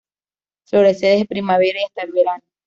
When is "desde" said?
1.05-1.27